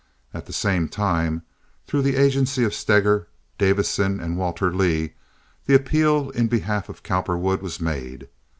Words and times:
At 0.33 0.47
the 0.47 0.51
same 0.51 0.89
time, 0.89 1.43
through 1.85 2.01
the 2.01 2.15
agency 2.15 2.63
of 2.63 2.73
Steger, 2.73 3.27
Davison, 3.59 4.19
and 4.19 4.35
Walter 4.35 4.73
Leigh, 4.73 5.13
the 5.67 5.75
appeal 5.75 6.31
in 6.31 6.47
behalf 6.47 6.89
of 6.89 7.03
Cowperwood 7.03 7.61
was 7.61 7.79
made. 7.79 8.27